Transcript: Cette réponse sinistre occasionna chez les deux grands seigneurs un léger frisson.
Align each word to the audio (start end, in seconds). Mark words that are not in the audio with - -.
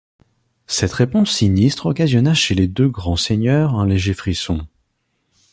Cette 0.65 0.93
réponse 0.93 1.29
sinistre 1.31 1.85
occasionna 1.85 2.33
chez 2.33 2.55
les 2.55 2.67
deux 2.67 2.89
grands 2.89 3.17
seigneurs 3.17 3.75
un 3.75 3.85
léger 3.85 4.15
frisson. 4.15 4.65